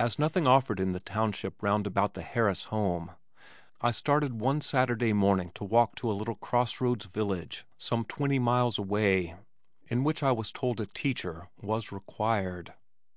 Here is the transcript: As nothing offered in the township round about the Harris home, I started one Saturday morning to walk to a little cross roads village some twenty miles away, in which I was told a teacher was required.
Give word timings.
As 0.00 0.18
nothing 0.18 0.48
offered 0.48 0.80
in 0.80 0.90
the 0.90 0.98
township 0.98 1.62
round 1.62 1.86
about 1.86 2.14
the 2.14 2.22
Harris 2.22 2.64
home, 2.74 3.12
I 3.80 3.92
started 3.92 4.40
one 4.40 4.60
Saturday 4.60 5.12
morning 5.12 5.52
to 5.54 5.62
walk 5.62 5.94
to 5.94 6.10
a 6.10 6.12
little 6.12 6.34
cross 6.34 6.80
roads 6.80 7.04
village 7.04 7.64
some 7.78 8.04
twenty 8.04 8.40
miles 8.40 8.80
away, 8.80 9.36
in 9.86 10.02
which 10.02 10.24
I 10.24 10.32
was 10.32 10.50
told 10.50 10.80
a 10.80 10.86
teacher 10.86 11.50
was 11.62 11.92
required. 11.92 12.74